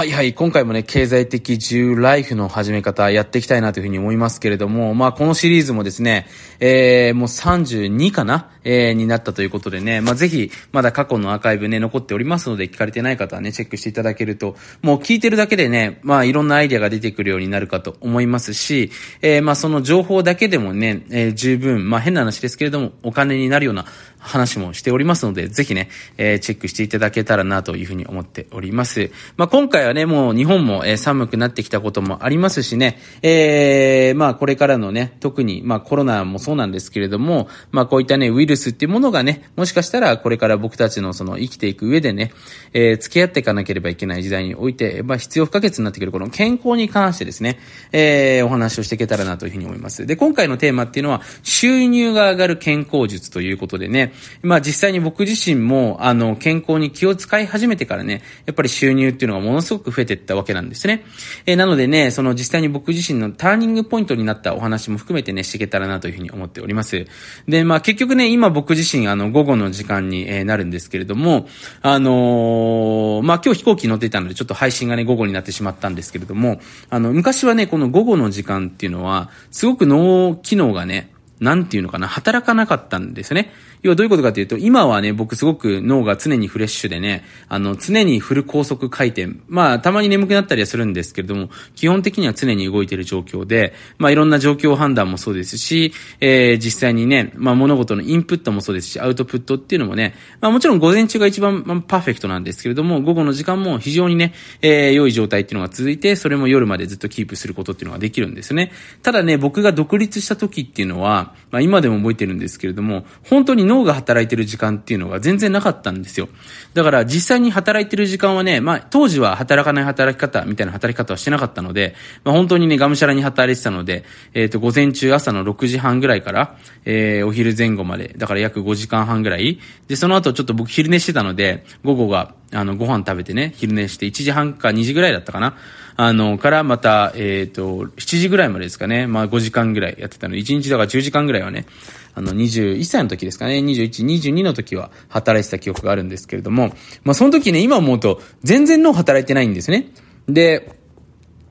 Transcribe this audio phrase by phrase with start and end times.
[0.00, 0.32] はいはい。
[0.32, 6.26] 今回もね、経済的自由ライフの始め方やっていきたいなというふうに思いますけれども、まあこのシリーズもですね、
[6.58, 18.90] えー、もう32かなえー、になったということでね、まあぜひ、まだ過去のアーカイブね、残っておりますので、聞かれてない方はね、チェックしていただけると、もう聞いてるだけでね、まあいろんなアイデアが出てくるようになるかと思いますし、
[19.22, 23.86] えー、まあその情報だけでもね、えー、十分、まあ変な話ですけれども、お金になるような
[24.18, 25.88] 話もしておりますので、ぜひね、
[26.18, 29.10] えー、チェックしていただけたらなというふうに思っております。
[29.36, 42.32] まあ今回はね、もう日本も、えー、寒くなってきたこともありますしね、えー、まあこれからのね、特に、まあコロナもそうなんですけれども、まあこういったね、ウイルスっていうものがね、もしかしたらこれから僕たちのその生きていく上でね、
[42.72, 47.58] えー、付き合っていかなければいけない時代において、まあ必要不可欠になってくるこの健康に関してですね、
[47.92, 50.06] えー、お話をしていけたらなというふうに思います。
[50.06, 54.12] で、今回のテーマっていうのは、収入が上がる健康術ということでね、
[54.42, 61.04] まあ実際に僕自身も、あの、健康に気を使い始めてからね、やっぱり収入っていうのがものすごく増えていったわけなんですね。
[61.46, 67.06] えー、なのでね、その実際に僕自身のターニングポイントになったお話も含めてね、していけたらなというふうに思っております。
[67.46, 71.48] で、まあ結局ね、今僕自身、あの、午後の時間に、えー、なるんですけれども、
[71.82, 83.52] あのー、まあ今日飛行機乗っていたので、ちょっと配信がね、午後になってしまったんですけれども、あの、昔はね、この午後の時間っていうのは、すごく脳機能がね、なんていうのかな、働かなかったんですね。
[83.82, 89.30] 要はどういうことかというと、今はね、僕すごく脳が常にフレッシュでね、あの、常にフル高速回転。
[89.48, 108.72] まあ、たまに眠くなったりはするんですけれども、基本的には常に動いている状況で、まあ、いろんな状況判断もそうですし、えー、実際にね、まあ、物事のインプットもそうですし、アウトプットっていうのもね、まあ、もちろん午前中が一番、まあ、パーフェクトなんですけれども、午後の時間も非常にね、えー、良い状態っていうのが続いて、それも夜までずっとキープすることっていうのができるんですね。
[109.02, 116.28] ただね、僕が独立した時っていうのは、まあ、今でも覚えてるんですけれども、本当に脳が働いてる時間っていうのが全然なかったんですよ。
[116.74, 129.58] だから実際に働いてる時間はね、まあ当時は働かない働き方みたいな働き方はしてなかったので、まあ本当にね、がむしゃらに働いてたので、えっ、ー、と午前中朝の6時半ぐらいから、えー、お昼前後まで、だから約5時間半ぐらい。
[129.88, 135.56] で、その後ちょっと僕昼寝してたので、午後が、あの、ご飯食べてね、昼寝して1時半か2時ぐらいだったかな。
[135.96, 139.06] あの、からまた、えっ、ー、と、7時ぐらいまでですかね。
[139.06, 141.66] まあ5時間ぐらいやってたので、1日だから10時間ぐらいはね、
[142.14, 146.72] あの、21歳の時ですかね、21、22の時は働いてた記憶があるんですけれども、
[147.04, 149.92] まあその時ね、今思うと、全然脳働いてないんですね。
[150.28, 150.80] で、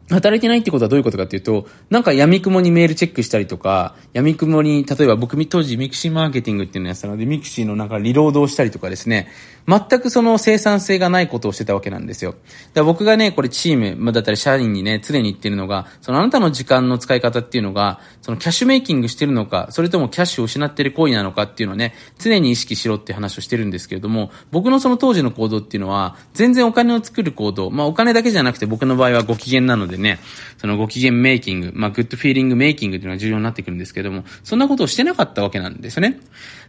[0.09, 9.27] 働いてないってことはどういうことかっていうと、なんか闇雲にメールチェックしたりとか、闇雲に、例えば僕当時 mixiマーケティングっていうのやってたので、 mixiのなんかリロードをしたりとかですね、
[9.69, 12.31] 全くその生産性がないことをしてたわけなんですよ。
[12.31, 12.41] だか
[12.75, 30.19] ら僕がね、これチーム、ま、だったり社員にね、常に言ってるのが、そのあなたの時間の使い方っていうのが、そのキャッシュメイキングしてるのか、それともキャッシュを失ってる行為なのかっていうのをね、常に意識しろって話をしてるんですけれども、僕のその当時の行動っていうのは、全然お金を作る行動、まあお金だけじゃなくて僕の場合はご機嫌なのでね、
[30.57, 36.19] そのご機嫌メイキング、まあ、グッドフィーリングメイキングっていうのが重要になってくるんですけども、そんなことをしてなかったわけなんですよね。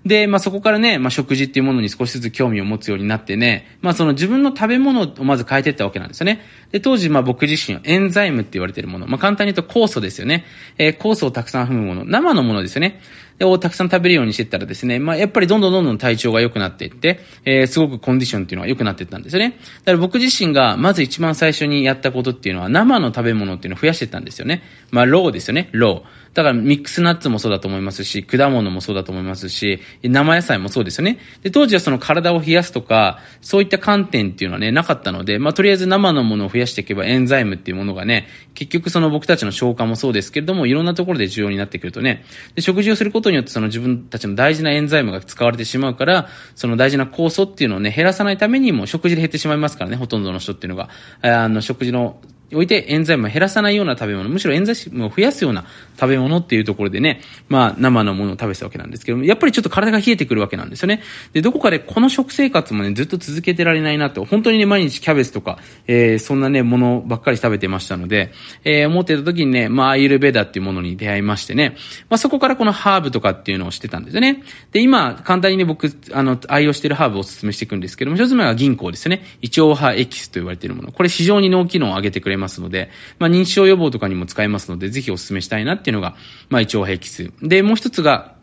[0.05, 6.43] で、まあ、そこからね、まあ、食事っていうものに少しずつ興味を持つようになってね、まあ、その自分の食べ物をまず変えていったわけなんですよね。
[6.73, 10.45] で、当時、まあ、僕自身はエンザイムって言われているもの、まあ、簡単に言うと酵素ですよね。
[10.79, 13.01] えー、酵素をたくさん含むもの、生のものですよね。
[13.45, 19.59] をたくさん食べるようにしてったらですね、まあ、やっぱりどんどんどんどん体調が良くなっていって、えー、すごくコンディションっていうのは良くなっていったんですよね。
[19.85, 24.63] だから僕自身が、まず一番最初にやったことっていうのは、生の食べ物っていうのを増やしていったんですよね。
[24.91, 26.21] まあ、 raw ですよね、 raw。
[26.35, 31.19] だからミックスナッツもそうだと思いますし、果物もそうだと思いますし、生野菜もそうですよね。
[31.43, 42.25] で、当時はその体を冷やすとか、そういった観点っていうのはね、なかったので、まあ、とりあえず生のものを増やしていけばエンザイムっていうものがね、結局その僕たちの消化もそうですけれども、いろんなところで重要になってくるとね、
[42.55, 50.89] で食事をすることことによってその自分たちの大事なエンザイムが使われてしまうから、その大事な酵素っていうのをね、減らさないためにも食事で減ってしまいますからね、ほとんどの人っていうのが。
[51.23, 52.21] あの、食事の
[52.55, 55.65] おいてエンザイムを減らさないような食べ物、むしろエンザイムを増やすような
[55.99, 61.03] 食べ物っていうところでね、まあ生のものを食べてたわけなんですけども、やっぱりちょっと体が冷えてくるわけなんですよね。
[61.33, 68.33] で、どこかでこの食生活もね、ずっと続けてられないなと、本当にね、毎日キャベツとか、えー、そんなね、ものばっかり食べてましたので、
[68.65, 71.77] えー、思ってた時にね、まあアイルベダっていうものに出会いましてね、
[72.09, 74.43] まあそこからこのハーブとかっていうのをしてたんですよね。
[74.73, 79.23] で、今、簡単にね、僕、あの、愛用してるハーブをお勧めしていくんですけども、一つ目は銀行ですね。
[79.43, 80.93] 胃腸派エキスと言われているもの。
[80.93, 82.91] これ非常に脳機能を上げてくれますので、
[83.21, 86.17] まあ、認知症予防とかにも使えますので、ぜひお勧めしたいなっていうのが、
[86.49, 87.33] まあ、胃腸壁数。
[87.43, 88.35] で、もう一つが、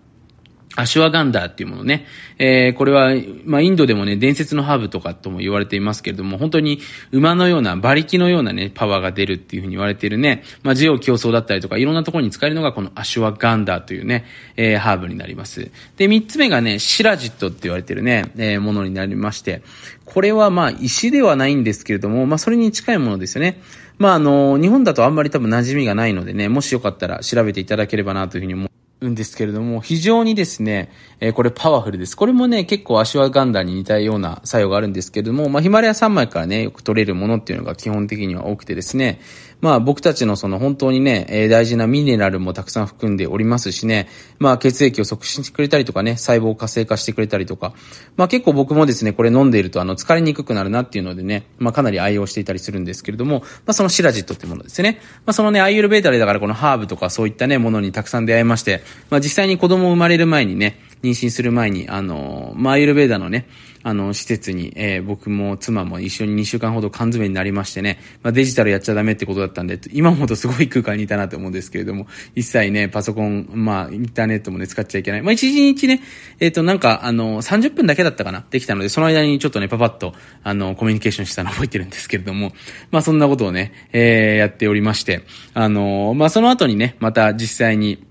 [0.77, 2.05] アシュワガンダーっていうものね。
[2.37, 3.11] えー、これは、
[3.45, 6.79] まあ、インドでもね、伝説のハーブとかとも言われていますけれども、本当に
[7.11, 14.25] 馬のような、馬力のようなね、パワーが出るっていうふうに言われているね、まあ、ジオ競争だったりとか、いろんなところに使えるのがこのアシュワガンダーというね、
[14.55, 15.71] えー、ハーブになります。
[15.97, 19.63] で、三つ目がね、シラジットって言われてるね、えー、ものになりまして、
[20.05, 23.61] これはま、石ではないんですけれども、まあ、それに近いものですよね。
[23.97, 30.89] まあ、あの、日本だとあんまり多分馴染みがないのでね、もしよかったら調べていただければなというふうに思うんですけれども、非常にですね、
[31.19, 32.15] えー、これパワフルです。
[32.17, 39.19] これもね、結構アシュワガンダに似たような作用があるんですけれども、まあ、ヒマラヤ3枚からね、よく取れるものっていうのが基本的には多くてですね、
[39.59, 44.07] まあ僕たちのその本当にね、え、大事なミネラルもたくさん含んでおりますしね、
[44.37, 47.73] まあ血液を促進してくれたりとかね、細胞を活性化してくれたりとか、
[48.15, 54.99] まあ結構僕もですね、これ飲んでいるとあの疲れにくくなるなっていうのでね、まあかなり愛用していたりするんですけれども、まあそのシラジットってものですね。
[55.25, 63.47] まあそのね、アイユルベータでだからこのハーブとかそういったね、ものにたくさん出会いまして、まあ実際に子供生まれる前にね、妊娠する前に、あの、マーユルベーダーのね、
[63.83, 75.21] あの、施設に、えー、僕も妻も一緒に2週間ほど缶詰になりましてね、まあ、デジタルやっちゃダメってことだったんで、今ほどすごい空間にいたなと思うんですけれども、一切ね、パソコン、まあ、インターネットもね、使っちゃいけない。
[75.21, 76.01] まあ、一日ね、
[76.41, 82.51] えっ、ー、と、なんか、あの、30分だけだったかな、できたので、その間にちょっとね、パパッと、あの、コミュニケーションしたの覚えてるんですけれども、
[82.91, 85.23] まあ、そんなことをね、えー、やっておりまして、
[85.53, 88.05] あの、まあ、その後にね、また実際に、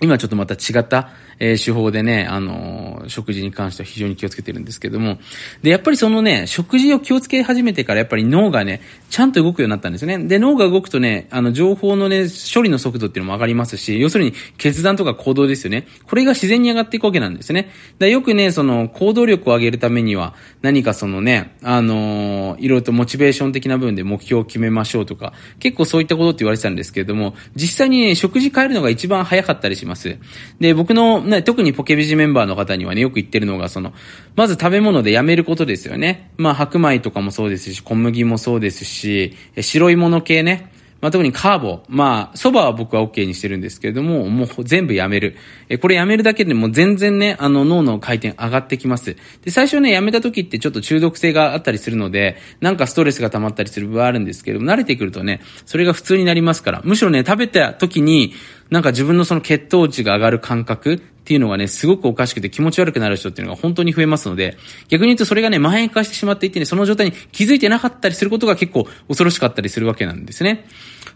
[0.00, 5.18] 今ちょっとまた違った、えー、手法でね、あのー、食事に関しては非常に気をつけてるんですけども、
[5.62, 8.80] で、やっぱりそのね、食事を気をつけ始めてからやっぱり脳がね、
[9.10, 10.18] ちゃんと動くようになったんですね。
[10.18, 15.86] で、脳が動くとね、あの、情報のね、処理の速度っていうのも上がりますし、要するに決断とか行動ですよね。
[16.06, 17.70] これが自然に上がっていくわけなんですね。
[17.98, 30.16] でよくね、その、行動力を上げるためには、何かそのね、あのー、いろいろとモチベーション的な部分で目標を決めましょうとか、結構そういったことって言われてたんですけれども、実際にね、食事変えるのが一番早かったりします。
[30.60, 33.92] で、僕の、ね、特にポケビジメンバーの方にはね、よく言ってるのが、その、
[34.36, 36.30] まず食べ物でやめることですよね。
[36.36, 40.72] まあ、白米とかもそうですし、小麦もそうですし、白いもの系ね。
[41.00, 41.82] まあ、特にカーボ。
[41.88, 45.36] まあ、蕎麦は僕は OK にしてるんですけれども、もう全部やめる。
[45.68, 49.16] え、これやめるだけでも全然ね、あの脳の回転上がってきます。
[49.44, 56.80] で、最初ね、やめた時ってちょっと中毒性があったりするので、なんかストレスが溜まったりする部分はあるんですけども、慣れてくるとね、それが普通になりますから。
[56.84, 58.34] むしろね、食べた時に、
[58.70, 64.56] なんか自分のその血糖値が上がる感覚っていうのがね、すごくおかしくて気持ち悪くなる人っていうのが本当に増えますので、
[64.88, 70.64] 逆に言うとそれがね、蔓延化してしまっていてね、その状態に気づいてなかったりすることが結構恐ろしかったりするわけなんですね。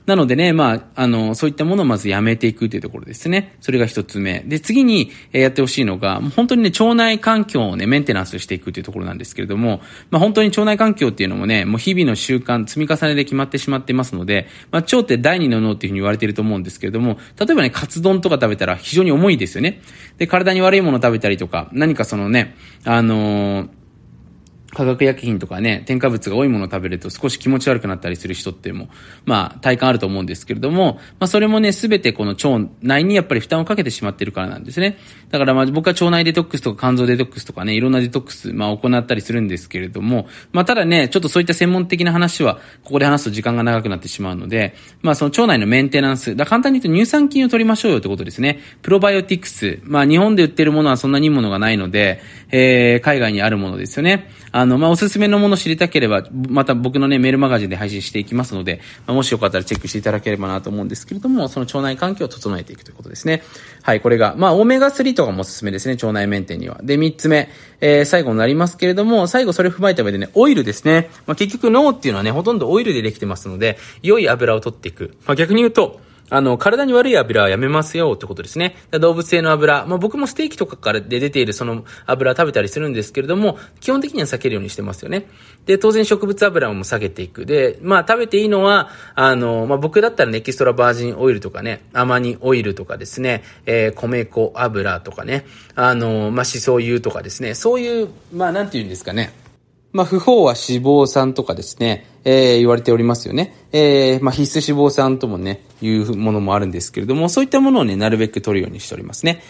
[0.07, 3.57] なのでね、まあ、あの、そういったものをまずやめていくというところですね。
[3.61, 4.41] それが一つ目。
[4.41, 9.81] で、次に、やってほしいのが、本当にね、腸内環境をね、メンテナンスしていくというところなんですけれども、
[10.11, 19.83] まあ、本当に腸内環境っていうのもね、もう日々の習慣、積み重ねで決まってしまってますので、まあ、腸って第二の脳っていうふうに言われていると思うんですけれども、例えばね、カツ丼とか食べたら非常に重いですよね。
[20.19, 22.55] で、体に悪いもの食べたりとか、何かそのね、
[22.85, 23.82] あのー
[24.75, 28.89] 化学薬品とかね、添加物が多いものを食べると少し気持ち悪くなったりする人っても、
[29.27, 34.99] まあ、体感あると思うんですけれども、まあ、それもね、すべてこの腸内にやっぱり負担をかけてしまってるからなんですね。
[35.31, 48.61] だからまあ、僕は腸内デトックスとか肝臓デトックスとかね、いろんなデトックス、まあ、行ったりするんですけれども、まあ、ただね、ちょっとそういった専門的な話は、ここで話すと時間が長くなってしまうので、まあ、その腸内のメンテナンス、だ簡単に言うと乳酸菌を取りましょうよってことですね。
[48.81, 54.31] プロバイオティクス、まあ、日本で売ってるものはそんなにいいものがないので、えー、海外にあるものですよね。
[54.51, 63.43] ああの、まあ、おすすめのもの知りたければ、また僕のね、メールマガジンで配信していきますので、まあ、もしよかったらチェックしていただければなと思うんですけれども、その腸内環境を整えていくということですね。
[63.83, 66.81] はい、これが、まあ、オメガ3とかもおすすめですね、腸内メンテには。
[66.83, 67.49] で、3つ目、
[67.81, 71.11] えー、最後になりますけれども、最後それを踏まえた上でね、オイルですね。
[71.27, 75.17] まあ、結局脳っていうのはね、ほとんどオイルでできてますので、良い油を取っていく。
[75.27, 76.01] まあ、逆に言うと、
[76.33, 78.75] あの、体に悪い油はやめますよってことですね。
[78.91, 85.27] 動物性の油、まあ僕もステーキとかからで出ているその油食べたりするんですけれども、基本的には避けるようにしてますよね。
[85.67, 87.45] で、当然植物油も下げていく。
[87.45, 99.35] で、まあ食べていいのは、あの、まあ僕だったらね、エキストラバージンオイルとかね、アマニオイルとかですね、えー、米粉油とかね、あの、まあしそ油とかですね、そういう、まあなんて言うんですかね、
[99.93, 103.55] まあ、不法は脂肪酸とかですね、えー、言われておりますよね。
[103.73, 109.43] えー、まあ、必須脂肪酸ともね、いうものもあるんですけれども、そういったものをね、なるべく取るようにしておりますね。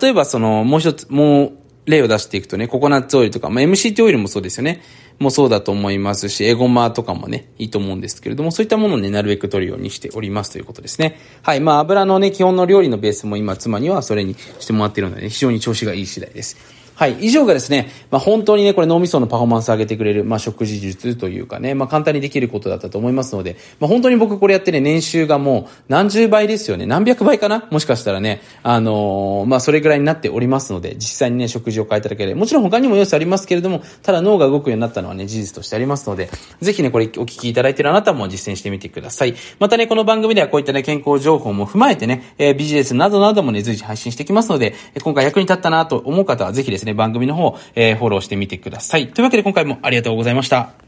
[0.00, 1.52] 例えば、その、もう一つ、もう、
[1.86, 4.82] 例を出していくとね、ココナッツオイルとか、まあ、MCT オイルもそうですよね。
[5.18, 11.18] もうそうだと思いますし、エゴマとかもね、いいと思うんですけれども、そういったものをね、なるべく取るようにしておりますということですね。
[11.42, 11.60] はい。
[11.60, 16.79] まあ、油のね、基本の料理のベースも今、妻にはそれにしてもらっているので、ね、非常に調子がいい次第です。
[17.00, 17.16] はい。
[17.20, 26.84] 以上がですね、まあ、本当にね、これ脳みそのパフォーマンスを上げてくれる、まあ、食事術というかね、まあ、簡単にできることだったと思いますので、まあ、本当に僕これやってね、年収がもう何十倍ですよね。
[26.84, 27.66] 何百倍かな？
[27.70, 36.28] もしかしたらね、あのー、まあ、それぐらいになっておりますので、実際にね、食事を変えただけで、もちろん他にも要素ありますけれども、ただ脳が動くようになったのはね、事実としてありますので、
[36.60, 39.34] ぜひね、これお聞きいただいているあなたも実践してみてください。
[39.58, 49.08] またね、この番組ではこういったね、健康情報も踏まえてね、えー、ビジネスなどなどもね、随時配信してきますので、今回役に立ったなと思う方は、ぜひですねね、番組の方、えー、フォローしてみてください。
[49.08, 50.70] というわけで今回もありがとうございました。